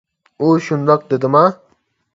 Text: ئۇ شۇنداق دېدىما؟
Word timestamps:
ئۇ 0.39 0.49
شۇنداق 0.69 1.07
دېدىما؟ 1.13 1.45